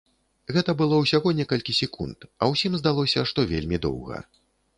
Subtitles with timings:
[0.55, 4.17] Гэта было ўсяго некалькі секунд, а ўсім здалося, што вельмі доўга.